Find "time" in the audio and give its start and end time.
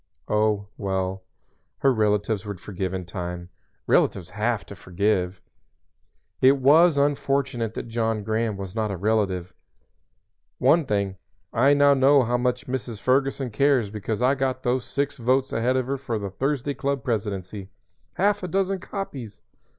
3.05-3.49